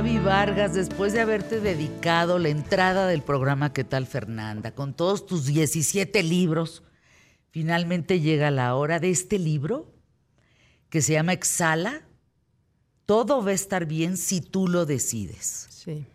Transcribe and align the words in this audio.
Gaby 0.00 0.18
Vargas, 0.20 0.72
después 0.72 1.12
de 1.12 1.20
haberte 1.20 1.60
dedicado 1.60 2.38
la 2.38 2.48
entrada 2.48 3.06
del 3.06 3.20
programa 3.20 3.74
¿Qué 3.74 3.84
tal 3.84 4.06
Fernanda? 4.06 4.74
Con 4.74 4.94
todos 4.94 5.26
tus 5.26 5.44
17 5.44 6.22
libros, 6.22 6.82
finalmente 7.50 8.18
llega 8.18 8.50
la 8.50 8.74
hora 8.76 8.98
de 8.98 9.10
este 9.10 9.38
libro 9.38 9.92
que 10.88 11.02
se 11.02 11.12
llama 11.12 11.34
Exhala. 11.34 12.08
Todo 13.04 13.44
va 13.44 13.50
a 13.50 13.52
estar 13.52 13.84
bien 13.84 14.16
si 14.16 14.40
tú 14.40 14.68
lo 14.68 14.86
decides. 14.86 15.66
Sí. 15.68 16.06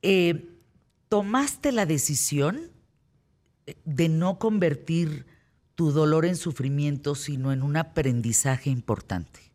Eh, 0.00 0.48
tomaste 1.10 1.72
la 1.72 1.84
decisión 1.84 2.70
de 3.84 4.08
no 4.08 4.38
convertir 4.38 5.26
tu 5.74 5.92
dolor 5.92 6.24
en 6.24 6.36
sufrimiento, 6.36 7.14
sino 7.14 7.52
en 7.52 7.62
un 7.62 7.76
aprendizaje 7.76 8.70
importante. 8.70 9.49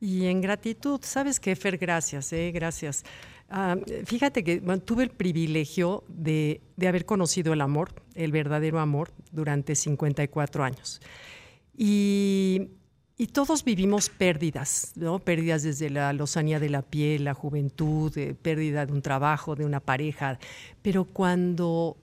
Y 0.00 0.26
en 0.26 0.40
gratitud, 0.40 1.00
¿sabes 1.02 1.40
qué, 1.40 1.56
Fer? 1.56 1.76
Gracias, 1.76 2.32
eh, 2.32 2.52
gracias. 2.52 3.04
Ah, 3.50 3.76
fíjate 4.04 4.44
que 4.44 4.60
tuve 4.84 5.04
el 5.04 5.10
privilegio 5.10 6.04
de, 6.08 6.60
haber 6.86 7.06
conocido 7.06 7.52
el 7.52 7.62
amor, 7.62 7.94
el 8.14 8.30
verdadero 8.30 8.78
amor, 8.78 9.10
durante 9.32 9.74
54 9.74 10.64
años. 10.64 11.00
Y, 11.76 12.70
todos 13.32 13.64
vivimos 13.64 14.10
pérdidas, 14.10 14.92
¿no? 14.94 15.18
Pérdidas 15.18 15.64
desde 15.64 15.90
la 15.90 16.12
lozanía 16.12 16.60
de 16.60 16.68
la 16.68 16.82
piel, 16.82 17.24
la 17.24 17.34
juventud, 17.34 18.16
eh, 18.16 18.34
pérdida 18.34 18.86
de 18.86 18.92
un 18.92 19.02
trabajo, 19.02 19.56
de 19.56 19.64
una 19.64 19.80
pareja. 19.80 20.38
Pero 20.82 21.04
cuando 21.04 21.96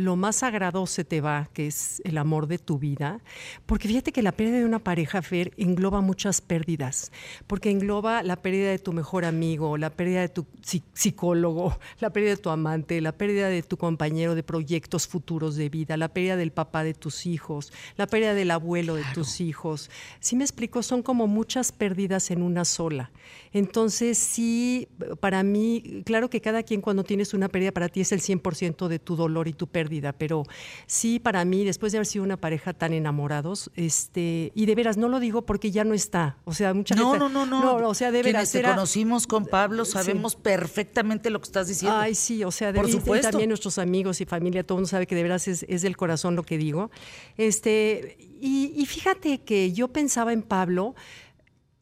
lo 0.00 0.16
más 0.16 0.36
sagrado 0.36 0.86
se 0.86 1.04
te 1.04 1.20
va, 1.20 1.48
que 1.52 1.66
es 1.66 2.00
el 2.04 2.18
amor 2.18 2.46
de 2.46 2.58
tu 2.58 2.78
vida, 2.78 3.20
porque 3.66 3.88
fíjate 3.88 4.12
que 4.12 4.22
la 4.22 4.32
pérdida 4.32 4.58
de 4.58 4.64
una 4.64 4.78
pareja, 4.78 5.22
Fer, 5.22 5.52
engloba 5.56 6.00
muchas 6.00 6.40
pérdidas, 6.40 7.12
porque 7.46 7.70
engloba 7.70 8.22
la 8.22 8.36
pérdida 8.36 8.70
de 8.70 8.78
tu 8.78 8.92
mejor 8.92 9.24
amigo, 9.24 9.76
la 9.76 9.90
pérdida 9.90 10.20
de 10.20 10.28
tu 10.28 10.46
psicólogo, 10.92 11.78
la 12.00 12.10
pérdida 12.10 12.30
de 12.30 12.42
tu 12.42 12.50
amante, 12.50 13.00
la 13.00 13.12
pérdida 13.12 13.48
de 13.48 13.62
tu 13.62 13.76
compañero 13.76 14.34
de 14.34 14.42
proyectos 14.42 15.06
futuros 15.06 15.56
de 15.56 15.68
vida, 15.68 15.96
la 15.96 16.08
pérdida 16.08 16.36
del 16.36 16.52
papá 16.52 16.84
de 16.84 16.94
tus 16.94 17.26
hijos, 17.26 17.72
la 17.96 18.06
pérdida 18.06 18.34
del 18.34 18.50
abuelo 18.50 18.94
de 18.94 19.04
tus 19.14 19.40
hijos. 19.40 19.90
Si 20.20 20.36
me 20.36 20.44
explico, 20.44 20.82
son 20.82 21.02
como 21.02 21.26
muchas 21.26 21.72
pérdidas 21.72 22.30
en 22.30 22.42
una 22.42 22.64
sola. 22.64 23.10
Entonces, 23.52 24.18
sí, 24.18 24.88
para 25.20 25.42
mí, 25.42 26.02
claro 26.04 26.30
que 26.30 26.40
cada 26.40 26.62
quien 26.62 26.80
cuando 26.80 27.04
tienes 27.04 27.34
una 27.34 27.48
pérdida 27.48 27.72
para 27.72 27.88
ti 27.88 28.00
es 28.00 28.12
el 28.12 28.20
100% 28.20 28.88
de 28.88 28.98
tu 28.98 29.16
dolor 29.16 29.48
y 29.48 29.52
tu 29.52 29.66
pérdida, 29.66 29.89
pero 30.18 30.44
sí, 30.86 31.18
para 31.18 31.44
mí, 31.44 31.64
después 31.64 31.92
de 31.92 31.98
haber 31.98 32.06
sido 32.06 32.24
una 32.24 32.36
pareja 32.36 32.72
tan 32.72 32.92
enamorados, 32.92 33.70
este, 33.74 34.52
y 34.54 34.66
de 34.66 34.74
veras, 34.74 34.96
no 34.96 35.08
lo 35.08 35.20
digo 35.20 35.42
porque 35.42 35.70
ya 35.70 35.84
no 35.84 35.94
está, 35.94 36.36
o 36.44 36.52
sea, 36.52 36.74
mucha 36.74 36.94
no, 36.94 37.12
gente... 37.12 37.18
No, 37.18 37.28
no, 37.28 37.46
no, 37.46 37.80
no. 37.80 37.88
o 37.88 37.94
sea, 37.94 38.10
de 38.10 38.22
veras... 38.22 38.50
Quienes 38.50 38.68
te 38.68 38.74
conocimos 38.74 39.26
con 39.26 39.46
Pablo 39.46 39.84
sabemos 39.84 40.36
perfectamente 40.36 41.30
lo 41.30 41.40
que 41.40 41.46
estás 41.46 41.68
diciendo. 41.68 41.96
Ay, 41.98 42.14
sí, 42.14 42.44
o 42.44 42.50
sea, 42.50 42.72
de 42.72 42.80
Por 42.80 42.90
supuesto. 42.90 43.30
también 43.30 43.48
nuestros 43.48 43.78
amigos 43.78 44.20
y 44.20 44.24
familia, 44.24 44.64
todo 44.64 44.78
el 44.78 44.80
mundo 44.80 44.88
sabe 44.88 45.06
que 45.06 45.14
de 45.14 45.22
veras 45.22 45.48
es, 45.48 45.64
es 45.68 45.82
del 45.82 45.96
corazón 45.96 46.36
lo 46.36 46.42
que 46.42 46.58
digo. 46.58 46.90
Este, 47.36 48.16
y, 48.18 48.72
y 48.76 48.86
fíjate 48.86 49.42
que 49.42 49.72
yo 49.72 49.88
pensaba 49.88 50.32
en 50.32 50.42
Pablo, 50.42 50.94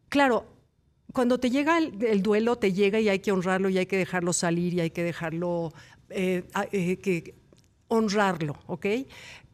claro, 0.09 0.47
cuando 1.12 1.39
te 1.39 1.51
llega 1.51 1.79
el, 1.79 2.23
duelo, 2.23 2.56
te 2.56 2.73
llega 2.73 3.01
y 3.01 3.09
hay 3.09 3.20
que 3.20 3.33
honrarlo 3.33 3.69
y 3.70 3.79
hay 3.79 3.86
que 3.86 3.97
dejarlo 3.97 4.33
salir 4.33 4.75
y 4.75 4.81
hay 4.81 4.91
que 4.91 5.03
dejarlo, 5.03 5.73
eh, 6.11 6.45
eh, 6.73 6.98
que 6.98 7.34
honrarlo, 7.89 8.56
¿ok? 8.67 8.86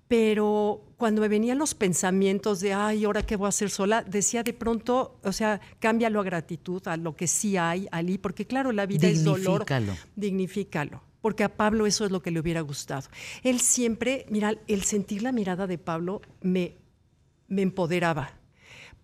Pero 0.07 0.85
cuando 0.97 1.23
me 1.23 1.29
venían 1.29 1.59
los 1.59 1.75
pensamientos 1.75 2.61
de, 2.61 2.75
ay, 2.75 3.05
¿ahora 3.05 3.23
qué 3.23 3.37
voy 3.37 3.47
a 3.47 3.49
hacer 3.49 3.71
sola? 3.71 4.03
Decía 4.03 4.43
de 4.43 4.53
pronto, 4.53 5.19
o 5.25 5.33
sea, 5.33 5.61
cámbialo 5.79 6.21
a 6.21 6.25
gratitud, 6.25 6.87
a 6.87 6.97
lo 6.97 7.17
que 7.17 7.27
sí 7.27 7.57
hay, 7.57 7.89
Ali, 7.91 8.19
porque 8.19 8.47
claro, 8.47 8.71
la 8.73 8.87
vida 8.87 9.09
es 9.09 9.25
dolor. 9.25 9.65
Dignifícalo. 10.15 11.03
Porque 11.21 11.43
a 11.43 11.57
Pablo 11.57 11.87
eso 11.87 12.05
es 12.05 12.11
lo 12.11 12.21
que 12.21 12.31
le 12.31 12.41
hubiera 12.41 12.61
gustado. 12.61 13.09
Él 13.43 13.61
siempre, 13.61 14.27
mira, 14.29 14.55
el 14.69 14.83
sentir 14.83 15.23
la 15.23 15.33
mirada 15.33 15.67
de 15.67 15.79
Pablo 15.79 16.21
me, 16.43 16.77
me 17.49 17.63
empoderaba 17.63 18.35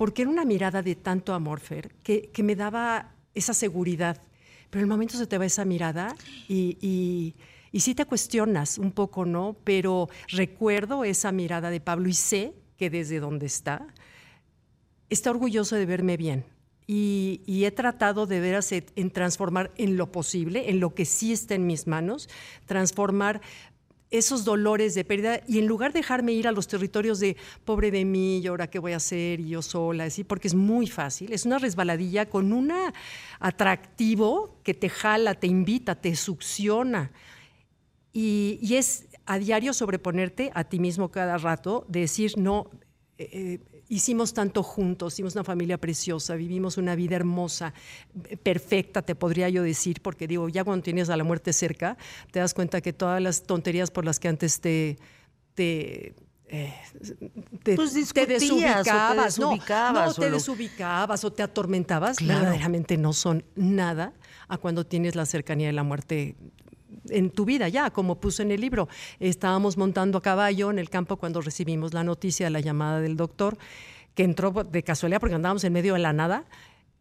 porque 0.00 0.22
era 0.22 0.30
una 0.30 0.46
mirada 0.46 0.80
de 0.80 0.94
tanto 0.94 1.34
amor, 1.34 1.60
Fer, 1.60 1.90
que, 2.02 2.32
me 2.42 2.56
daba 2.56 3.12
esa 3.34 3.52
seguridad. 3.52 4.22
Pero 4.70 4.80
en 4.80 4.84
el 4.84 4.88
momento 4.88 5.18
se 5.18 5.26
te 5.26 5.36
va 5.36 5.44
esa 5.44 5.66
mirada 5.66 6.16
y, 6.48 6.78
y, 6.80 7.34
sí 7.78 7.94
te 7.94 8.04
cuestionas 8.04 8.78
un 8.78 8.90
poco, 8.90 9.24
¿no? 9.24 9.56
Pero 9.62 10.08
recuerdo 10.26 11.04
esa 11.04 11.30
mirada 11.30 11.70
de 11.70 11.80
Pablo 11.80 12.08
y 12.08 12.14
sé 12.14 12.54
que 12.76 12.90
desde 12.90 13.20
donde 13.20 13.46
está, 13.46 13.86
está 15.08 15.30
orgulloso 15.30 15.76
de 15.76 15.86
verme 15.86 16.16
bien. 16.16 16.44
Y, 16.88 17.42
y, 17.46 17.66
he 17.66 17.70
tratado 17.70 18.26
de 18.26 18.40
veras 18.40 18.72
en 18.72 19.10
transformar 19.12 19.70
en 19.76 19.96
lo 19.96 20.10
posible, 20.10 20.70
en 20.70 20.80
lo 20.80 20.92
que 20.92 21.04
sí 21.04 21.32
está 21.32 21.54
en 21.54 21.64
mis 21.64 21.86
manos, 21.86 22.28
transformar 22.66 23.40
esos 24.10 24.44
dolores 24.44 24.94
de 24.94 25.04
pérdida 25.04 25.40
y 25.46 25.58
en 25.58 25.66
lugar 25.66 25.92
de 25.92 26.00
dejarme 26.00 26.32
ir 26.32 26.48
a 26.48 26.52
los 26.52 26.66
territorios 26.66 27.20
de 27.20 27.36
pobre 27.64 27.90
de 27.90 28.04
mí, 28.04 28.38
y 28.38 28.46
ahora 28.46 28.68
qué 28.68 28.78
voy 28.78 28.92
a 28.92 28.96
hacer, 28.96 29.40
y 29.40 29.50
yo 29.50 29.62
sola, 29.62 30.04
así, 30.04 30.24
porque 30.24 30.48
es 30.48 30.54
muy 30.54 30.86
fácil, 30.86 31.32
es 31.32 31.46
una 31.46 31.58
resbaladilla 31.58 32.28
con 32.28 32.52
un 32.52 32.72
atractivo 33.38 34.58
que 34.64 34.74
te 34.74 34.88
jala, 34.88 35.34
te 35.34 35.46
invita, 35.46 35.94
te 35.94 36.14
succiona. 36.16 37.12
Y, 38.12 38.74
es 38.74 39.06
a 39.26 39.38
diario 39.38 39.72
sobreponerte 39.72 40.50
a 40.54 40.64
ti 40.64 40.78
mismo 40.78 41.10
cada 41.10 41.38
rato, 41.38 41.84
decir, 41.88 42.36
no, 42.36 42.68
eh, 43.18 43.28
eh, 43.32 43.82
hicimos 43.88 44.34
tanto 44.34 44.62
juntos, 44.62 45.14
hicimos 45.14 45.34
una 45.34 45.44
familia 45.44 45.78
preciosa, 45.78 46.34
vivimos 46.34 46.78
una 46.78 46.94
vida 46.94 47.16
hermosa, 47.16 47.74
perfecta, 48.42 49.02
te 49.02 49.14
podría 49.14 49.48
yo 49.48 49.62
decir, 49.62 50.00
porque 50.02 50.26
digo, 50.26 50.48
ya 50.48 50.64
cuando 50.64 50.82
tienes 50.82 51.10
a 51.10 51.16
la 51.16 51.24
muerte 51.24 51.52
cerca, 51.52 51.96
te 52.32 52.40
das 52.40 52.54
cuenta 52.54 52.80
que 52.80 52.92
todas 52.92 53.20
las 53.20 53.42
tonterías 53.44 53.90
por 53.90 54.04
las 54.04 54.18
que 54.18 54.28
antes 54.28 54.60
te... 54.60 54.98
te 55.54 56.14
eh, 56.52 56.74
te, 57.62 57.76
pues 57.76 57.94
desubicabas, 57.94 59.38
o 59.38 59.46
te 59.46 59.46
desubicabas, 59.46 60.18
no, 60.18 60.24
te 60.24 60.30
desubicabas 60.32 61.24
o 61.24 61.32
te 61.32 61.44
atormentabas, 61.44 62.16
verdaderamente 62.20 62.96
no 62.96 63.12
son 63.12 63.44
nada 63.54 64.14
a 64.48 64.58
cuando 64.58 64.84
tienes 64.84 65.14
la 65.14 65.26
cercanía 65.26 65.68
de 65.68 65.74
la 65.74 65.84
muerte 65.84 66.34
en 67.08 67.30
tu 67.30 67.44
vida 67.44 67.68
ya, 67.68 67.90
como 67.90 68.20
puse 68.20 68.42
en 68.42 68.50
el 68.50 68.60
libro. 68.60 68.88
Estábamos 69.18 69.76
montando 69.76 70.18
a 70.18 70.22
caballo 70.22 70.70
en 70.70 70.78
el 70.78 70.90
campo 70.90 71.16
cuando 71.16 71.40
recibimos 71.40 71.94
la 71.94 72.04
noticia 72.04 72.50
la 72.50 72.60
llamada 72.60 73.00
del 73.00 73.16
doctor, 73.16 73.58
que 74.14 74.24
entró 74.24 74.52
de 74.52 74.82
casualidad 74.82 75.20
porque 75.20 75.34
andábamos 75.34 75.64
en 75.64 75.72
medio 75.72 75.94
de 75.94 76.00
la 76.00 76.12
nada. 76.12 76.44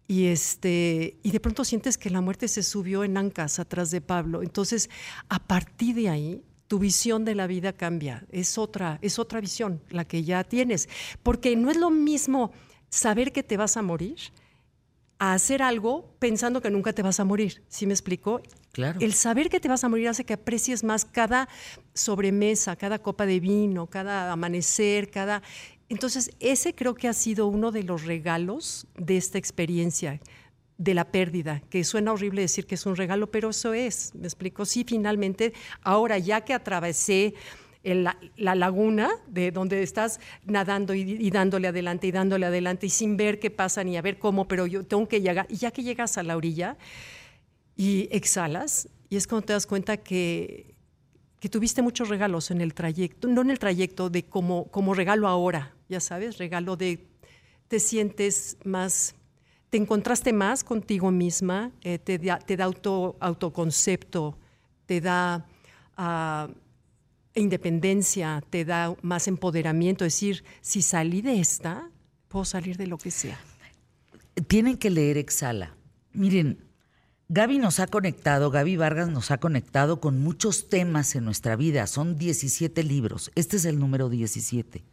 Y, 0.07 0.25
este, 0.25 1.19
y 1.21 1.31
de 1.31 1.39
pronto 1.39 1.63
sientes 1.63 1.97
que 1.97 2.09
la 2.09 2.21
muerte 2.21 2.47
se 2.47 2.63
subió 2.63 3.03
en 3.03 3.15
ancas 3.15 3.59
atrás 3.59 3.91
de 3.91 4.01
Pablo. 4.01 4.41
Entonces, 4.41 4.89
a 5.27 5.37
partir 5.39 5.95
de 5.95 6.09
ahí, 6.09 6.43
tu 6.67 6.79
visión 6.79 7.25
de 7.25 7.35
la 7.35 7.47
vida 7.47 7.73
cambia. 7.73 8.25
Es 8.31 8.57
otra, 8.57 8.97
es 9.01 9.19
otra 9.19 9.39
visión 9.41 9.81
la 9.89 10.05
que 10.05 10.23
ya 10.23 10.43
tienes. 10.43 10.89
Porque 11.21 11.55
no 11.55 11.69
es 11.69 11.77
lo 11.77 11.89
mismo 11.91 12.51
saber 12.89 13.31
que 13.31 13.43
te 13.43 13.57
vas 13.57 13.77
a 13.77 13.81
morir 13.81 14.17
a 15.19 15.33
hacer 15.33 15.61
algo 15.61 16.15
pensando 16.17 16.61
que 16.61 16.71
nunca 16.71 16.93
te 16.93 17.03
vas 17.03 17.19
a 17.19 17.25
morir. 17.25 17.61
¿Sí 17.67 17.85
me 17.85 17.93
explico? 17.93 18.41
Claro. 18.71 18.99
El 19.01 19.13
saber 19.13 19.49
que 19.49 19.59
te 19.59 19.67
vas 19.67 19.83
a 19.83 19.89
morir 19.89 20.07
hace 20.07 20.23
que 20.23 20.33
aprecies 20.33 20.83
más 20.83 21.03
cada 21.03 21.49
sobremesa, 21.93 22.77
cada 22.77 22.99
copa 22.99 23.25
de 23.25 23.39
vino, 23.39 23.87
cada 23.87 24.31
amanecer, 24.31 25.11
cada... 25.11 25.43
Entonces, 25.89 26.31
ese 26.39 26.73
creo 26.73 26.95
que 26.95 27.07
ha 27.07 27.13
sido 27.13 27.47
uno 27.47 27.71
de 27.71 27.83
los 27.83 28.05
regalos 28.05 28.87
de 28.95 29.17
esta 29.17 29.37
experiencia 29.37 30.21
de 30.77 30.93
la 30.93 31.11
pérdida, 31.11 31.61
que 31.69 31.83
suena 31.83 32.13
horrible 32.13 32.41
decir 32.41 32.65
que 32.65 32.75
es 32.75 32.85
un 32.85 32.95
regalo, 32.95 33.29
pero 33.29 33.49
eso 33.49 33.73
es, 33.73 34.15
me 34.15 34.27
explico. 34.27 34.65
Sí, 34.65 34.85
finalmente, 34.87 35.51
ahora 35.81 36.17
ya 36.17 36.41
que 36.41 36.53
atravesé 36.53 37.33
la, 37.83 38.17
laguna 38.55 39.09
de 39.27 39.51
donde 39.51 39.81
estás 39.83 40.19
nadando 40.45 40.93
y, 40.93 41.29
dándole 41.29 41.67
adelante 41.67 42.07
y 42.07 42.11
dándole 42.11 42.45
adelante 42.45 42.87
y 42.87 42.89
sin 42.89 43.17
ver 43.17 43.39
qué 43.39 43.49
pasa 43.49 43.83
ni 43.83 43.97
a 43.97 44.01
ver 44.01 44.19
cómo, 44.19 44.47
pero 44.47 44.67
yo 44.67 44.83
tengo 44.83 45.07
que 45.07 45.21
llegar. 45.21 45.45
Y 45.49 45.57
ya 45.57 45.71
que 45.71 45.83
llegas 45.83 46.17
a 46.17 46.23
la 46.23 46.35
orilla 46.35 46.77
y 47.75 48.09
exhalas, 48.11 48.89
y 49.09 49.15
es 49.15 49.27
cuando 49.27 49.47
te 49.47 49.53
das 49.53 49.65
cuenta 49.65 49.97
que, 49.97 50.75
que 51.39 51.49
tuviste 51.49 51.81
muchos 51.81 52.09
regalos 52.09 52.51
en 52.51 52.61
el 52.61 52.73
trayecto, 52.73 53.27
no 53.27 53.41
en 53.41 53.51
el 53.51 53.59
trayecto 53.59 54.09
de 54.09 54.23
como, 54.23 54.65
como 54.65 54.93
regalo 54.93 55.27
ahora, 55.27 55.73
ya 55.87 55.99
sabes, 55.99 56.37
regalo 56.37 56.75
de 56.75 57.07
te 57.69 57.79
sientes 57.79 58.57
más, 58.65 59.15
te 59.69 59.77
encontraste 59.77 60.33
más 60.33 60.63
contigo 60.63 61.11
misma, 61.11 61.71
eh, 61.81 61.97
te, 61.99 62.17
da, 62.17 62.39
te 62.39 62.57
da 62.57 62.65
auto, 62.65 63.15
autoconcepto, 63.19 64.37
te 64.85 64.99
da... 64.99 65.45
Uh, 65.97 66.53
independencia, 67.35 68.43
te 68.49 68.65
da 68.65 68.95
más 69.01 69.27
empoderamiento. 69.27 70.05
Es 70.05 70.13
decir, 70.13 70.43
si 70.61 70.81
salí 70.81 71.21
de 71.21 71.39
esta, 71.39 71.89
puedo 72.27 72.45
salir 72.45 72.77
de 72.77 72.87
lo 72.87 72.97
que 72.97 73.11
sea. 73.11 73.39
Tienen 74.47 74.77
que 74.77 74.89
leer 74.89 75.17
Exhala. 75.17 75.75
Miren, 76.13 76.69
Gaby 77.27 77.59
nos 77.59 77.79
ha 77.79 77.87
conectado, 77.87 78.49
Gaby 78.49 78.75
Vargas 78.77 79.09
nos 79.09 79.29
ha 79.29 79.37
conectado 79.37 79.99
con 79.99 80.19
muchos 80.19 80.67
temas 80.67 81.15
en 81.15 81.25
nuestra 81.25 81.55
vida. 81.55 81.85
Son 81.85 82.17
17 82.17 82.83
libros. 82.83 83.31
Este 83.35 83.57
es 83.57 83.65
el 83.65 83.79
número 83.79 84.09
17. 84.09 84.83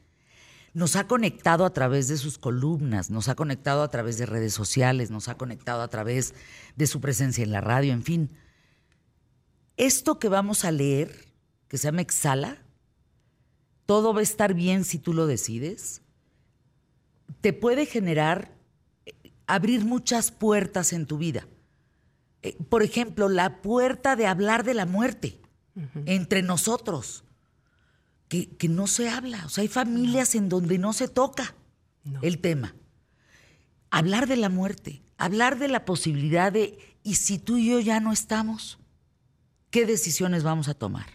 nos 0.75 0.95
ha 0.97 1.07
conectado 1.07 1.65
a 1.65 1.73
través 1.73 2.07
de 2.09 2.19
sus 2.19 2.37
columnas, 2.37 3.09
nos 3.09 3.31
ha 3.31 3.35
conectado 3.35 3.83
a 3.83 3.89
través 3.89 4.19
de 4.19 4.27
redes 4.27 4.53
sociales, 4.53 5.11
nos 5.11 5.29
ha 5.29 5.39
conectado 5.39 5.81
a 5.81 5.89
través 5.89 6.35
de 6.77 6.87
su 6.87 7.01
presencia 7.01 7.43
en 7.43 7.51
la 7.51 7.63
radio, 7.63 7.95
en 7.95 8.03
fin. 8.03 8.31
Esto 9.79 10.19
que 10.19 10.29
vamos 10.29 10.67
a 10.67 10.73
leer, 10.73 11.26
que 11.69 11.79
se 11.79 11.85
llama 11.85 12.03
Exhala, 12.03 12.63
todo 13.87 14.13
va 14.13 14.21
a 14.21 14.25
estar 14.25 14.55
bien 14.55 14.85
si 14.85 14.99
tú 14.99 15.13
lo 15.13 15.27
decides, 15.27 16.03
te 17.41 17.53
puede 17.53 17.87
generar, 17.87 18.53
eh, 19.07 19.33
abrir 19.47 19.85
muchas 19.85 20.31
puertas 20.31 20.93
en 20.93 21.07
tu 21.07 21.19
vida. 21.19 21.47
Eh, 22.43 22.57
por 22.69 22.83
ejemplo, 22.83 23.29
la 23.29 23.63
puerta 23.63 24.17
de 24.17 24.27
hablar 24.27 24.65
de 24.65 24.75
la 24.75 24.87
muerte 24.87 25.41
entre 26.07 26.41
nosotros 26.41 27.25
que, 28.29 28.69
no 28.69 28.87
se 28.87 29.09
habla. 29.09 29.45
O 29.47 29.49
sea, 29.49 29.63
hay 29.63 29.69
familias 29.69 30.35
en 30.35 30.49
donde 30.49 30.79
no 30.79 30.93
se 30.93 31.09
toca 31.09 31.55
el 32.23 32.39
tema. 32.39 32.75
Hablar 33.91 34.27
de 34.27 34.37
la 34.37 34.49
muerte, 34.49 35.03
hablar 35.17 35.59
de 35.59 35.69
la 35.69 35.85
posibilidad 35.85 36.53
de, 36.53 36.79
¿y 37.03 37.17
si 37.17 37.39
tú 37.39 37.57
y 37.57 37.71
yo 37.71 37.81
ya 37.81 38.01
no 38.01 38.13
estamos? 38.13 38.79
¿Qué 39.71 39.87
decisiones 39.87 40.43
vamos 40.43 40.69
a 40.69 40.75
tomar? 40.75 41.07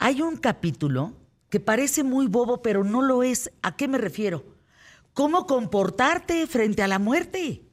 Hay 0.00 0.22
un 0.22 0.36
capítulo 0.36 1.12
que 1.50 1.60
parece 1.60 2.02
muy 2.02 2.26
bobo, 2.26 2.62
pero 2.62 2.82
no 2.84 3.02
lo 3.02 3.22
es. 3.22 3.52
¿A 3.62 3.76
qué 3.76 3.86
me 3.86 3.98
refiero? 3.98 4.44
¿Cómo 5.12 5.46
comportarte 5.46 6.46
frente 6.46 6.82
a 6.82 6.88
la 6.88 6.98
muerte? 6.98 7.66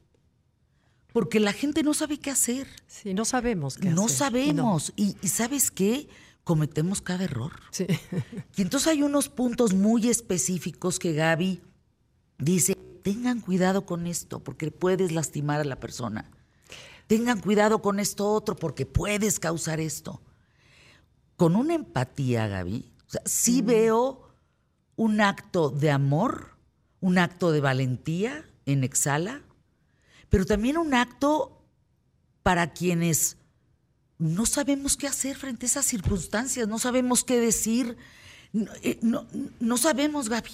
Porque 1.12 1.40
la 1.40 1.54
gente 1.54 1.82
no 1.82 1.94
sabe 1.94 2.18
qué 2.18 2.30
hacer. 2.30 2.68
Sí, 2.86 3.14
no 3.14 3.24
sabemos 3.24 3.78
qué 3.78 3.88
no 3.88 4.04
hacer. 4.04 4.18
Sabemos. 4.18 4.54
No 4.54 4.78
sabemos. 4.80 4.92
Y, 4.94 5.16
y 5.22 5.28
¿sabes 5.28 5.70
qué? 5.70 6.08
cometemos 6.44 7.02
cada 7.02 7.24
error. 7.24 7.52
Sí. 7.70 7.86
Y 8.56 8.62
entonces 8.62 8.88
hay 8.88 9.02
unos 9.02 9.28
puntos 9.28 9.74
muy 9.74 10.08
específicos 10.08 10.98
que 10.98 11.12
Gaby 11.12 11.60
dice, 12.38 12.74
tengan 13.02 13.40
cuidado 13.40 13.84
con 13.84 14.06
esto 14.06 14.40
porque 14.40 14.70
puedes 14.70 15.12
lastimar 15.12 15.60
a 15.60 15.64
la 15.64 15.78
persona. 15.78 16.30
Tengan 17.06 17.40
cuidado 17.40 17.82
con 17.82 18.00
esto 18.00 18.30
otro 18.32 18.56
porque 18.56 18.86
puedes 18.86 19.38
causar 19.38 19.78
esto. 19.78 20.22
Con 21.38 21.56
una 21.56 21.74
empatía, 21.74 22.48
Gaby, 22.48 22.92
o 23.06 23.10
sea, 23.10 23.22
sí 23.24 23.62
mm. 23.62 23.66
veo 23.66 24.28
un 24.96 25.20
acto 25.20 25.70
de 25.70 25.90
amor, 25.90 26.56
un 27.00 27.16
acto 27.16 27.52
de 27.52 27.60
valentía 27.60 28.44
en 28.66 28.82
Exhala, 28.82 29.40
pero 30.28 30.44
también 30.44 30.76
un 30.76 30.92
acto 30.92 31.62
para 32.42 32.72
quienes 32.72 33.36
no 34.18 34.46
sabemos 34.46 34.96
qué 34.96 35.06
hacer 35.06 35.36
frente 35.36 35.66
a 35.66 35.68
esas 35.68 35.86
circunstancias, 35.86 36.66
no 36.66 36.80
sabemos 36.80 37.22
qué 37.22 37.38
decir, 37.38 37.96
no, 38.52 38.72
eh, 38.82 38.98
no, 39.60 39.76
sabemos, 39.76 40.28
Gaby. 40.28 40.50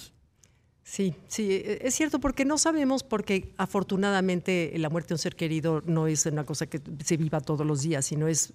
Sí, 0.83 1.15
sí, 1.27 1.51
e, 1.51 1.79
es 1.81 1.95
cierto, 1.95 2.19
porque 2.19 2.45
no 2.45 2.59
sabemos, 2.59 3.03
porque 3.03 3.55
afortunadamente 3.57 4.71
la 4.77 4.89
muerte 4.89 5.09
de 5.09 5.13
un 5.15 5.19
ser 5.19 5.35
querido 5.35 5.81
no 5.87 6.05
es 6.05 6.27
una 6.27 6.45
cosa 6.45 6.67
que 6.67 6.79
se 7.03 7.17
viva 7.17 7.41
todos 7.41 7.65
los 7.65 7.81
días, 7.81 8.05
sino 8.05 8.27
es 8.27 8.53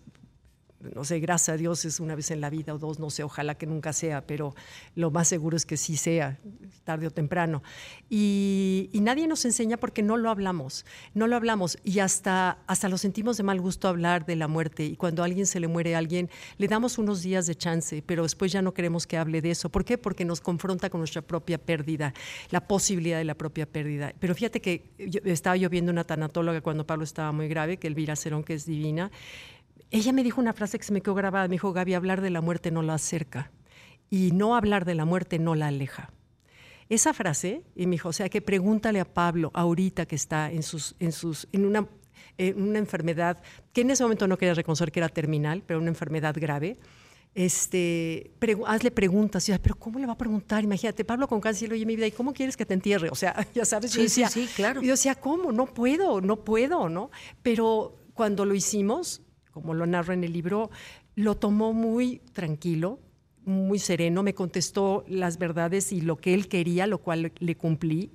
no 0.80 1.04
sé, 1.04 1.20
gracias 1.20 1.54
a 1.54 1.56
Dios 1.56 1.84
es 1.84 2.00
una 2.00 2.14
vez 2.14 2.30
en 2.30 2.40
la 2.40 2.48
vida 2.50 2.74
o 2.74 2.78
dos, 2.78 2.98
no 2.98 3.10
sé, 3.10 3.22
ojalá 3.22 3.54
que 3.54 3.66
nunca 3.66 3.92
sea, 3.92 4.26
pero 4.26 4.54
lo 4.94 5.10
más 5.10 5.28
seguro 5.28 5.56
es 5.56 5.66
que 5.66 5.76
sí 5.76 5.96
sea, 5.96 6.38
tarde 6.84 7.06
o 7.06 7.10
temprano. 7.10 7.62
Y, 8.08 8.90
nadie 8.94 9.26
nos 9.26 9.44
enseña 9.44 9.76
porque 9.78 10.02
no 10.02 10.16
lo 10.16 10.30
hablamos, 10.30 10.84
no 11.14 11.26
lo 11.26 11.36
hablamos 11.36 11.78
y 11.84 11.98
hasta, 12.00 12.58
hasta 12.66 12.88
lo 12.88 12.98
sentimos 12.98 13.36
de 13.36 13.42
mal 13.42 13.60
gusto 13.60 13.88
hablar 13.88 14.26
de 14.26 14.36
la 14.36 14.46
muerte 14.46 14.84
y 14.84 14.96
cuando 14.96 15.24
alguien 15.24 15.46
se 15.46 15.58
le 15.58 15.68
muere 15.68 15.94
a 15.94 15.98
alguien, 15.98 16.30
le 16.58 16.68
damos 16.68 16.98
unos 16.98 17.22
días 17.22 17.46
de 17.46 17.54
chance, 17.54 18.02
pero 18.04 18.22
después 18.22 18.52
ya 18.52 18.62
no 18.62 18.74
queremos 18.74 19.06
que 19.06 19.16
hable 19.16 19.40
de 19.40 19.50
eso. 19.50 19.68
¿Por 19.70 19.84
qué? 19.84 19.98
Porque 19.98 20.24
nos 20.24 20.40
confronta 20.40 20.90
con 20.90 21.00
nuestra 21.00 21.22
propia 21.22 21.58
pérdida, 21.58 22.14
la 22.50 22.66
posibilidad 22.66 23.18
de 23.18 23.24
la 23.24 23.34
propia 23.34 23.66
pérdida. 23.66 24.12
Pero 24.18 24.34
fíjate 24.34 24.60
que 24.60 24.84
estaba 25.24 25.56
yo 25.56 25.68
viendo 25.70 25.90
una 25.90 26.04
tanatóloga 26.04 26.60
cuando 26.60 26.86
Pablo 26.86 27.04
estaba 27.04 27.32
muy 27.32 27.48
grave, 27.48 27.78
que 27.78 27.86
Elvira 27.86 28.16
Cerón, 28.16 28.44
que 28.44 28.54
es 28.54 28.66
divina, 28.66 29.10
ella 29.90 30.12
me 30.12 30.22
dijo 30.22 30.40
una 30.40 30.52
frase 30.52 30.78
que 30.78 30.84
se 30.84 30.92
me 30.92 31.00
quedó 31.00 31.14
grabada, 31.14 31.48
me 31.48 31.54
dijo, 31.54 31.72
Gaby, 31.72 31.94
hablar 31.94 32.20
de 32.20 32.30
la 32.30 32.40
muerte 32.40 32.70
no 32.70 32.82
la 32.82 32.94
acerca 32.94 33.50
y 34.08 34.32
no 34.32 34.56
hablar 34.56 34.84
de 34.84 34.94
la 34.94 35.04
muerte 35.04 35.38
no 35.38 35.54
la 35.54 35.68
aleja. 35.68 36.10
Esa 36.88 37.14
frase, 37.14 37.62
y 37.76 37.86
me 37.86 37.92
dijo, 37.92 38.08
o 38.08 38.12
sea, 38.12 38.28
que 38.28 38.42
pregúntale 38.42 38.98
a 38.98 39.04
Pablo 39.04 39.52
ahorita 39.54 40.06
que 40.06 40.16
está 40.16 40.50
en, 40.50 40.64
sus, 40.64 40.96
en, 40.98 41.12
sus, 41.12 41.48
en 41.52 41.64
una, 41.64 41.86
una 42.56 42.78
enfermedad 42.78 43.40
que 43.72 43.82
en 43.82 43.90
ese 43.90 44.02
momento 44.02 44.26
no 44.26 44.36
quería 44.36 44.54
reconocer 44.54 44.90
que 44.90 44.98
era 44.98 45.08
terminal, 45.08 45.62
pero 45.64 45.78
una 45.78 45.88
enfermedad 45.88 46.34
grave, 46.36 46.78
este, 47.32 48.32
hazle 48.66 48.90
preguntas. 48.90 49.48
Y, 49.48 49.56
pero 49.58 49.76
¿cómo 49.76 50.00
le 50.00 50.06
va 50.06 50.14
a 50.14 50.18
preguntar? 50.18 50.64
Imagínate, 50.64 51.04
Pablo 51.04 51.28
con 51.28 51.40
cáncer, 51.40 51.72
oye, 51.72 51.86
mi 51.86 51.94
vida, 51.94 52.08
¿y 52.08 52.12
cómo 52.12 52.32
quieres 52.32 52.56
que 52.56 52.66
te 52.66 52.74
entierre? 52.74 53.08
O 53.10 53.14
sea, 53.14 53.46
ya 53.54 53.64
sabes, 53.64 53.92
sí, 53.92 54.08
sí, 54.08 54.24
sí, 54.28 54.48
claro. 54.54 54.82
Y 54.82 54.86
yo 54.86 54.92
decía, 54.92 55.14
¿cómo? 55.14 55.52
No 55.52 55.66
puedo, 55.66 56.20
no 56.20 56.44
puedo, 56.44 56.88
¿no? 56.88 57.10
Pero 57.42 58.00
cuando 58.14 58.44
lo 58.44 58.54
hicimos, 58.54 59.22
como 59.52 59.74
lo 59.74 59.86
narro 59.86 60.12
en 60.12 60.24
el 60.24 60.32
libro, 60.32 60.70
lo 61.14 61.36
tomó 61.36 61.72
muy 61.72 62.20
tranquilo, 62.32 63.00
muy 63.44 63.78
sereno, 63.78 64.22
me 64.22 64.34
contestó 64.34 65.04
las 65.08 65.38
verdades 65.38 65.92
y 65.92 66.00
lo 66.00 66.16
que 66.16 66.34
él 66.34 66.48
quería, 66.48 66.86
lo 66.86 66.98
cual 66.98 67.32
le 67.38 67.56
cumplí, 67.56 68.12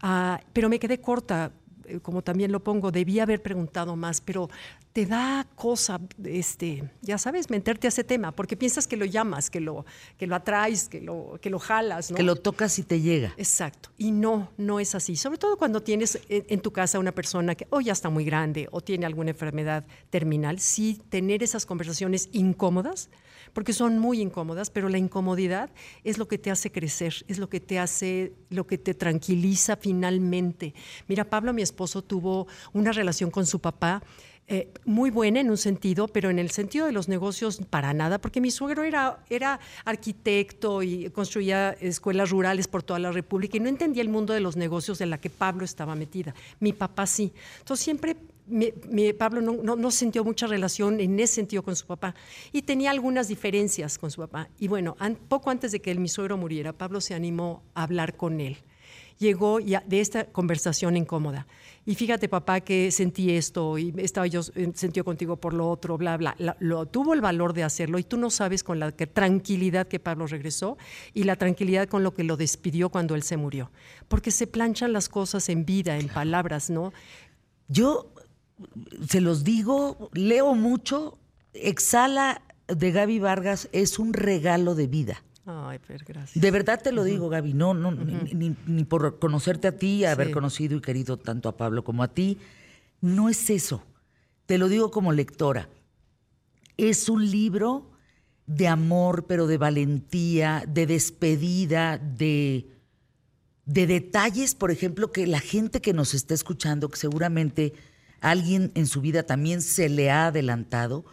ah, 0.00 0.40
pero 0.52 0.68
me 0.68 0.78
quedé 0.78 1.00
corta, 1.00 1.52
eh, 1.84 2.00
como 2.00 2.22
también 2.22 2.52
lo 2.52 2.62
pongo, 2.62 2.90
debía 2.90 3.24
haber 3.24 3.42
preguntado 3.42 3.96
más, 3.96 4.20
pero 4.20 4.48
te 4.92 5.06
da 5.06 5.46
cosa, 5.54 6.00
este, 6.24 6.90
ya 7.00 7.16
sabes, 7.16 7.48
meterte 7.48 7.86
a 7.86 7.88
ese 7.88 8.04
tema, 8.04 8.32
porque 8.32 8.56
piensas 8.58 8.86
que 8.86 8.98
lo 8.98 9.06
llamas, 9.06 9.48
que 9.48 9.60
lo, 9.60 9.86
que 10.18 10.26
lo 10.26 10.34
atraes, 10.34 10.88
que 10.88 11.00
lo, 11.00 11.38
que 11.40 11.48
lo 11.48 11.58
jalas, 11.58 12.10
¿no? 12.10 12.16
Que 12.16 12.22
lo 12.22 12.36
tocas 12.36 12.78
y 12.78 12.82
te 12.82 13.00
llega. 13.00 13.32
Exacto. 13.38 13.90
Y 13.96 14.10
no, 14.10 14.50
no 14.58 14.80
es 14.80 14.94
así. 14.94 15.16
Sobre 15.16 15.38
todo 15.38 15.56
cuando 15.56 15.82
tienes 15.82 16.20
en, 16.28 16.60
tu 16.60 16.72
casa 16.72 16.98
una 16.98 17.12
persona 17.12 17.54
que 17.54 17.66
o 17.70 17.80
ya 17.80 17.92
está 17.92 18.10
muy 18.10 18.24
grande 18.24 18.68
o 18.70 18.82
tiene 18.82 19.06
alguna 19.06 19.30
enfermedad 19.30 19.86
terminal, 20.10 20.58
sí 20.58 21.00
tener 21.08 21.42
esas 21.42 21.64
conversaciones 21.64 22.28
incómodas, 22.32 23.08
porque 23.54 23.72
son 23.72 23.98
muy 23.98 24.20
incómodas, 24.20 24.70
pero 24.70 24.88
la 24.88 24.98
incomodidad 24.98 25.70
es 26.04 26.18
lo 26.18 26.28
que 26.28 26.38
te 26.38 26.50
hace 26.50 26.70
crecer, 26.70 27.14
es 27.28 27.38
lo 27.38 27.48
que 27.48 27.60
te 27.60 27.78
hace, 27.78 28.34
lo 28.50 28.66
que 28.66 28.78
te 28.78 28.94
tranquiliza 28.94 29.76
finalmente. 29.76 30.74
Mira, 31.08 31.24
Pablo, 31.24 31.52
mi 31.52 31.62
esposo, 31.62 32.02
tuvo 32.02 32.46
una 32.72 32.92
relación 32.92 33.30
con 33.30 33.46
su 33.46 33.60
papá 33.60 34.02
eh, 34.52 34.68
muy 34.84 35.08
buena 35.08 35.40
en 35.40 35.48
un 35.48 35.56
sentido, 35.56 36.08
pero 36.08 36.28
en 36.28 36.38
el 36.38 36.50
sentido 36.50 36.84
de 36.84 36.92
los 36.92 37.08
negocios 37.08 37.62
para 37.70 37.94
nada, 37.94 38.20
porque 38.20 38.38
mi 38.38 38.50
suegro 38.50 38.84
era, 38.84 39.24
era 39.30 39.58
arquitecto 39.86 40.82
y 40.82 41.08
construía 41.08 41.70
escuelas 41.80 42.28
rurales 42.28 42.68
por 42.68 42.82
toda 42.82 42.98
la 42.98 43.12
República 43.12 43.56
y 43.56 43.60
no 43.60 43.70
entendía 43.70 44.02
el 44.02 44.10
mundo 44.10 44.34
de 44.34 44.40
los 44.40 44.56
negocios 44.56 45.00
en 45.00 45.08
la 45.08 45.16
que 45.16 45.30
Pablo 45.30 45.64
estaba 45.64 45.94
metida. 45.94 46.34
Mi 46.60 46.74
papá 46.74 47.06
sí. 47.06 47.32
Entonces 47.60 47.82
siempre 47.82 48.14
mi, 48.46 49.14
Pablo 49.14 49.40
no, 49.40 49.74
no, 49.74 49.90
sintió 49.90 50.22
mucha 50.22 50.46
relación 50.46 51.00
en 51.00 51.18
ese 51.18 51.36
sentido 51.36 51.62
con 51.62 51.74
su 51.74 51.86
papá 51.86 52.14
y 52.52 52.60
tenía 52.60 52.90
algunas 52.90 53.28
diferencias 53.28 53.96
con 53.96 54.10
su 54.10 54.20
papá. 54.20 54.50
Y 54.58 54.68
bueno, 54.68 54.98
poco 55.28 55.48
antes 55.48 55.72
de 55.72 55.80
que 55.80 55.90
el, 55.90 55.98
mi 55.98 56.08
suegro 56.08 56.36
muriera, 56.36 56.74
Pablo 56.74 57.00
se 57.00 57.14
animó 57.14 57.62
a 57.74 57.84
hablar 57.84 58.18
con 58.18 58.38
él. 58.38 58.58
Llegó 59.22 59.60
ya 59.60 59.84
de 59.86 60.00
esta 60.00 60.24
conversación 60.24 60.96
incómoda 60.96 61.46
y 61.86 61.94
fíjate 61.94 62.28
papá 62.28 62.60
que 62.60 62.90
sentí 62.90 63.30
esto 63.30 63.78
y 63.78 63.94
estaba 63.98 64.26
yo 64.26 64.42
sentió 64.42 65.04
contigo 65.04 65.36
por 65.36 65.54
lo 65.54 65.70
otro, 65.70 65.96
bla, 65.96 66.16
bla. 66.16 66.34
lo, 66.58 66.86
tuvo 66.86 67.14
el 67.14 67.20
valor 67.20 67.52
de 67.52 67.62
hacerlo 67.62 68.00
y 68.00 68.02
tú 68.02 68.16
no 68.16 68.30
sabes 68.30 68.64
con 68.64 68.80
la 68.80 68.90
tranquilidad 68.90 69.86
que 69.86 70.00
Pablo 70.00 70.26
regresó 70.26 70.76
y 71.14 71.22
la 71.22 71.36
tranquilidad 71.36 71.88
con 71.88 72.02
lo 72.02 72.14
que 72.14 72.24
lo 72.24 72.36
despidió 72.36 72.88
cuando 72.88 73.14
él 73.14 73.22
se 73.22 73.36
murió. 73.36 73.70
Porque 74.08 74.32
se 74.32 74.48
planchan 74.48 74.92
las 74.92 75.08
cosas 75.08 75.48
en 75.48 75.64
vida, 75.64 75.96
en 75.98 76.08
palabras, 76.08 76.68
¿no? 76.68 76.92
Yo 77.68 78.12
se 79.08 79.20
los 79.20 79.44
digo, 79.44 80.10
leo 80.14 80.56
mucho, 80.56 81.16
Exhala 81.52 82.42
de 82.66 82.90
Gaby 82.90 83.20
Vargas 83.20 83.68
es 83.70 84.00
un 84.00 84.14
regalo 84.14 84.74
de 84.74 84.88
vida. 84.88 85.22
Ay, 85.72 85.80
gracias. 86.06 86.40
De 86.40 86.50
verdad 86.50 86.80
te 86.82 86.92
lo 86.92 87.02
digo, 87.02 87.30
Gaby, 87.30 87.54
no, 87.54 87.72
no, 87.72 87.92
ni, 87.92 88.84
por 88.84 89.18
conocerte 89.18 89.68
a 89.68 89.76
ti, 89.76 90.04
haber 90.04 90.30
conocido 90.30 90.76
y 90.76 90.82
querido 90.82 91.16
tanto 91.16 91.48
a 91.48 91.56
Pablo 91.56 91.82
como 91.82 92.02
a 92.02 92.08
ti, 92.08 92.38
no 93.00 93.30
es 93.30 93.48
eso. 93.48 93.82
Te 94.44 94.58
lo 94.58 94.68
digo 94.68 94.90
como 94.90 95.12
lectora. 95.12 95.70
Es 96.76 97.08
un 97.08 97.30
libro 97.30 97.90
de 98.46 98.68
amor, 98.68 99.26
pero 99.26 99.46
de 99.46 99.56
valentía, 99.56 100.64
de 100.68 100.86
despedida, 100.86 101.96
de, 101.96 102.66
de 103.64 103.86
detalles, 103.86 104.54
por 104.54 104.70
ejemplo, 104.70 105.10
que 105.10 105.26
la 105.26 105.40
gente 105.40 105.80
que 105.80 105.94
nos 105.94 106.12
está 106.12 106.34
escuchando, 106.34 106.90
que 106.90 106.98
seguramente 106.98 107.72
alguien 108.20 108.72
en 108.74 108.86
su 108.86 109.00
vida 109.00 109.22
también 109.22 109.62
se 109.62 109.88
le 109.88 110.10
ha 110.10 110.26
adelantado, 110.26 111.06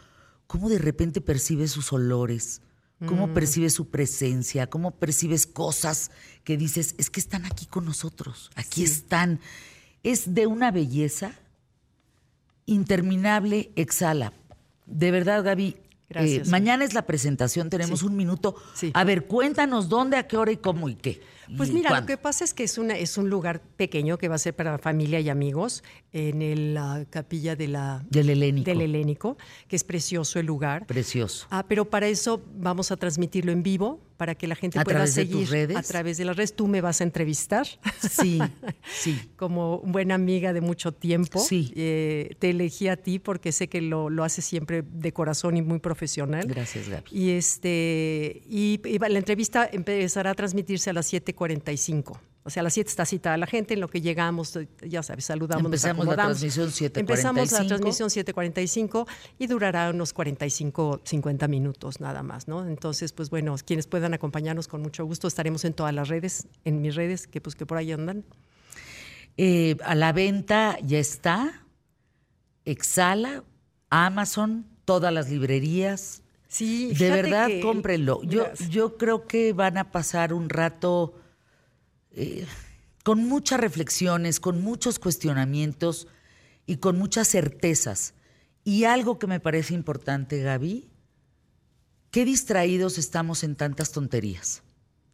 cómo 0.48 0.68
de 0.68 0.80
repente 0.80 1.22
percibe 1.22 1.70
sus 1.70 1.94
olores, 1.94 2.62
cómo 3.06 3.28
mm. 3.28 3.34
percibes 3.34 3.74
su 3.74 3.90
presencia, 3.90 4.68
cómo 4.68 4.92
percibes 4.92 5.48
cosas 5.48 6.12
que 6.44 6.58
dices, 6.58 6.96
es 6.98 7.10
que 7.10 7.20
están 7.20 7.46
aquí 7.46 7.66
con 7.66 7.86
nosotros, 7.86 8.52
aquí 8.56 8.84
están. 8.84 9.40
Es 10.04 10.34
de 10.34 10.48
una 10.48 10.72
belleza 10.72 11.34
interminable, 12.66 13.72
exhala. 13.76 14.34
De 14.86 15.12
verdad, 15.12 15.44
Gaby. 15.44 15.78
Eh, 16.12 16.44
mañana 16.48 16.84
es 16.86 16.94
la 16.94 17.06
presentación, 17.06 17.70
tenemos 17.70 18.04
un 18.04 18.16
minuto. 18.16 18.56
A 18.94 19.04
ver, 19.04 19.26
cuéntanos 19.26 19.90
dónde, 19.90 20.18
a 20.18 20.28
qué 20.28 20.38
hora 20.38 20.52
y 20.52 20.58
cómo 20.58 20.90
y 20.90 20.96
qué. 20.96 21.22
Pues 21.58 21.72
mira, 21.72 22.00
lo 22.00 22.06
que 22.06 22.18
pasa 22.18 22.44
es 22.44 22.54
que 22.54 22.64
es, 22.64 22.78
una, 22.78 22.96
es 22.96 23.18
un 23.18 23.30
lugar 23.30 23.62
pequeño 23.62 24.18
que 24.18 24.28
va 24.28 24.36
a 24.36 24.40
ser 24.40 24.56
para 24.56 24.78
familia 24.78 25.20
y 25.20 25.30
amigos 25.30 25.84
en 26.12 26.74
la 26.74 27.06
capilla 27.10 27.56
de 27.56 27.68
la, 27.68 28.06
del, 28.10 28.30
Helénico. 28.30 28.70
del 28.70 28.82
Helénico, 28.82 29.38
que 29.68 29.76
es 29.76 29.84
precioso 29.84 30.40
el 30.40 30.46
lugar. 30.46 30.86
Precioso. 30.86 31.48
Ah, 31.50 31.66
pero 31.68 31.90
para 31.90 32.08
eso 32.08 32.44
vamos 32.56 32.92
a 32.92 32.98
transmitirlo 32.98 33.52
en 33.52 33.64
vivo, 33.64 34.00
para 34.20 34.36
que 34.36 34.48
la 34.48 34.56
gente 34.56 34.78
pueda 34.84 35.08
seguir 35.08 35.48
a 35.78 35.82
través 35.82 36.18
de 36.18 36.26
las 36.26 36.36
redes. 36.36 36.54
Tú 36.54 36.68
me 36.68 36.82
vas 36.82 37.00
a 37.00 37.06
entrevistar. 37.06 37.66
Sí, 38.02 38.38
sí. 38.84 39.18
Como 39.38 39.80
buena 39.80 40.16
amiga 40.16 40.52
de 40.52 40.60
mucho 40.60 40.92
tiempo. 40.92 41.40
Sí. 41.40 41.72
Eh, 41.74 42.36
te 42.38 42.50
elegí 42.50 42.90
a 42.90 42.98
ti 42.98 43.20
porque 43.20 43.54
sé 43.54 43.70
que 43.70 43.80
lo, 43.80 44.10
lo 44.10 44.26
haces 44.26 44.44
siempre 44.44 44.82
de 44.82 45.14
corazón 45.14 45.56
y 45.56 45.62
muy 45.62 45.80
profesional. 45.80 45.99
Gracias, 46.46 46.90
Gaby. 46.90 47.10
Y, 47.12 47.32
este, 47.32 48.42
y, 48.48 48.82
y 48.86 49.00
la 49.00 49.18
entrevista 49.18 49.70
empezará 49.72 50.32
a 50.32 50.36
transmitirse 50.36 50.90
a 50.90 50.94
las 50.94 51.12
7.45. 51.12 52.20
O 52.44 52.50
sea, 52.50 52.62
a 52.62 52.64
las 52.64 52.74
7 52.74 52.90
está 52.90 53.06
citada 53.06 53.38
la 53.38 53.46
gente, 53.46 53.74
en 53.74 53.80
lo 53.80 53.90
que 53.90 54.02
llegamos, 54.02 54.58
ya 54.82 55.04
sabes, 55.04 55.26
saludamos, 55.26 55.66
Empezamos 55.66 56.06
la 56.08 56.16
transmisión 56.16 56.70
7.45. 56.70 57.00
Empezamos 57.00 57.52
la 57.52 57.68
transmisión 57.68 58.10
7.45 58.10 59.08
y 59.38 59.48
durará 59.48 59.90
unos 59.90 60.14
45, 60.14 61.02
50 61.04 61.48
minutos 61.48 62.00
nada 62.00 62.24
más, 62.24 62.48
¿no? 62.48 62.66
Entonces, 62.66 63.12
pues 63.12 63.30
bueno, 63.30 63.56
quienes 63.66 63.88
puedan 63.88 64.14
acompañarnos 64.14 64.68
con 64.68 64.82
mucho 64.82 65.06
gusto, 65.06 65.28
estaremos 65.28 65.66
en 65.66 65.74
todas 65.74 65.94
las 65.94 66.08
redes, 66.08 66.48
en 66.64 66.82
mis 66.82 66.96
redes, 66.96 67.28
que 67.28 67.42
pues 67.42 67.56
que 67.56 67.66
por 67.66 67.78
ahí 67.78 67.92
andan. 67.92 68.24
Eh, 69.38 69.78
a 69.84 69.96
la 69.96 70.12
venta 70.12 70.78
ya 70.82 70.98
está, 70.98 71.66
Exhala, 72.66 73.44
Amazon, 73.90 74.66
todas 74.90 75.14
las 75.14 75.30
librerías. 75.30 76.24
Sí, 76.48 76.96
de 76.96 77.12
verdad, 77.12 77.48
cómprenlo. 77.62 78.24
Yo, 78.24 78.52
yo 78.72 78.98
creo 78.98 79.28
que 79.28 79.54
van 79.54 79.78
a 79.78 79.92
pasar 79.92 80.34
un 80.34 80.50
rato 80.50 81.14
eh, 82.10 82.48
con 83.04 83.24
muchas 83.28 83.60
reflexiones, 83.60 84.40
con 84.40 84.64
muchos 84.64 84.98
cuestionamientos 84.98 86.08
y 86.66 86.78
con 86.78 86.98
muchas 86.98 87.28
certezas. 87.28 88.16
Y 88.64 88.86
algo 88.86 89.20
que 89.20 89.28
me 89.28 89.40
parece 89.40 89.76
importante, 89.76 90.42
Gaby, 90.42 90.90
qué 92.10 92.26
distraídos 92.26 92.98
estamos 92.98 93.44
en 93.44 93.56
tantas 93.56 93.92
tonterías. 93.92 94.64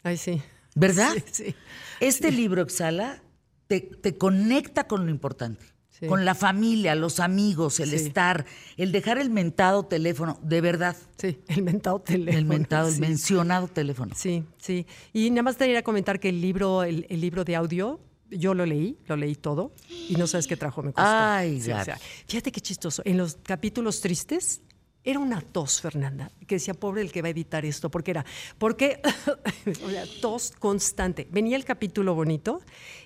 Ay, 0.03 0.15
sí. 0.15 0.41
¿Verdad? 0.73 1.11
Sí, 1.29 1.53
Este 1.99 2.31
libro, 2.31 2.61
Exhala, 2.61 3.21
te, 3.67 3.81
te 3.81 4.17
conecta 4.17 4.87
con 4.87 5.03
lo 5.05 5.11
importante 5.11 5.74
con 6.07 6.25
la 6.25 6.35
familia, 6.35 6.95
los 6.95 7.19
amigos, 7.19 7.79
el 7.79 7.93
estar, 7.93 8.45
el 8.77 8.91
dejar 8.91 9.17
el 9.17 9.29
mentado 9.29 9.85
teléfono, 9.85 10.39
de 10.41 10.61
verdad. 10.61 10.95
Sí, 11.17 11.39
el 11.47 11.63
mentado 11.63 11.99
teléfono. 11.99 12.37
El 12.37 12.45
mentado, 12.45 12.89
el 12.89 12.99
mencionado 12.99 13.67
teléfono. 13.67 14.13
Sí, 14.15 14.43
sí. 14.57 14.85
Y 15.13 15.29
nada 15.29 15.43
más 15.43 15.57
te 15.57 15.75
a 15.75 15.83
comentar 15.83 16.19
que 16.19 16.29
el 16.29 16.41
libro, 16.41 16.83
el, 16.83 17.05
libro 17.09 17.43
de 17.43 17.55
audio, 17.55 17.99
yo 18.29 18.53
lo 18.53 18.65
leí, 18.65 18.97
lo 19.07 19.15
leí 19.15 19.35
todo, 19.35 19.73
y 19.89 20.15
no 20.15 20.27
sabes 20.27 20.47
qué 20.47 20.57
trajo 20.57 20.81
me 20.81 20.91
costó. 20.91 21.09
Ay, 21.09 21.61
fíjate 22.27 22.51
qué 22.51 22.61
chistoso. 22.61 23.01
En 23.05 23.17
los 23.17 23.37
capítulos 23.43 24.01
tristes, 24.01 24.61
era 25.03 25.19
una 25.19 25.39
tos, 25.39 25.81
Fernanda, 25.81 26.31
que 26.47 26.55
decía, 26.55 26.73
pobre 26.73 27.01
el 27.01 27.11
que 27.11 27.21
va 27.21 27.27
a 27.27 27.31
editar 27.31 27.63
esto, 27.63 27.89
porque 27.91 28.11
era, 28.11 28.25
porque, 28.57 29.01
o 29.85 29.89
sea, 29.89 30.03
tos 30.19 30.51
constante. 30.57 31.27
Venía 31.31 31.55
el 31.57 31.63
capítulo 31.63 32.15
bonito 32.15 32.61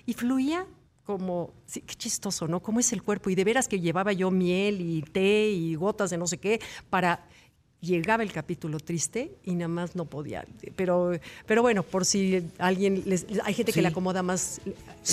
y 0.06 0.14
fluía 0.14 0.66
como, 1.04 1.52
sí, 1.66 1.80
qué 1.80 1.94
chistoso, 1.94 2.46
¿no? 2.46 2.60
¿Cómo 2.60 2.80
es 2.80 2.92
el 2.92 3.02
cuerpo? 3.02 3.30
Y 3.30 3.34
de 3.34 3.44
veras 3.44 3.68
que 3.68 3.80
llevaba 3.80 4.12
yo 4.12 4.30
miel 4.30 4.80
y 4.80 5.02
té 5.02 5.50
y 5.50 5.74
gotas 5.74 6.10
de 6.10 6.18
no 6.18 6.26
sé 6.26 6.38
qué 6.38 6.60
para 6.88 7.26
llegaba 7.80 8.22
el 8.22 8.32
capítulo 8.32 8.78
triste 8.78 9.38
y 9.44 9.54
nada 9.54 9.68
más 9.68 9.96
no 9.96 10.04
podía. 10.04 10.44
Pero, 10.76 11.12
pero 11.46 11.62
bueno, 11.62 11.82
por 11.82 12.04
si 12.04 12.46
alguien, 12.58 13.02
les, 13.06 13.26
hay 13.44 13.54
gente 13.54 13.72
que 13.72 13.82
le 13.82 13.88
acomoda 13.88 14.22
más 14.22 14.60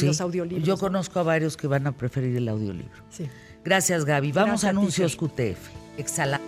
los 0.01 0.21
audiolibros. 0.21 0.67
Yo 0.67 0.77
conozco 0.77 1.19
a 1.19 1.23
varios 1.23 1.57
que 1.57 1.67
van 1.67 1.87
a 1.87 1.91
preferir 1.91 2.35
el 2.35 2.47
audiolibro. 2.49 3.03
Sí. 3.09 3.27
Gracias, 3.63 4.05
Gaby. 4.05 4.31
Vamos 4.31 4.63
a 4.63 4.69
anuncios 4.69 5.15
QTF. 5.15 5.97
Exhala. 5.97 6.39